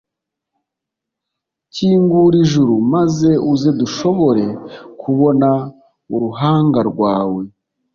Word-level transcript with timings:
kingura 1.73 2.35
ijuru 2.43 2.73
maze 2.93 3.29
uze 3.51 3.69
dushobore 3.79 4.45
kubona 5.01 5.49
uruhangarwawe 6.15 7.43